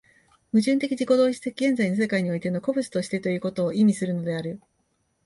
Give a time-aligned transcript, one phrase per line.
[0.51, 4.59] 矛盾的自己同一的現在の世界においての個物としてということを意味するのである。